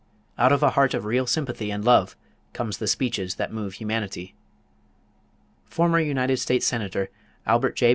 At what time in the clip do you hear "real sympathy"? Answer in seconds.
1.05-1.69